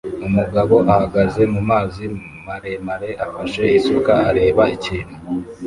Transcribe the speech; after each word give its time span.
Umugabo 0.27 0.75
ahagaze 0.91 1.41
mumazi 1.53 2.05
maremare 2.45 3.09
afashe 3.25 3.63
isuka 3.77 4.13
areba 4.29 4.63
ikintu 4.75 5.15